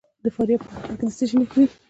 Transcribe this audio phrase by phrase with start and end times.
[0.23, 1.65] د فاریاب په المار کې د څه شي نښې دي؟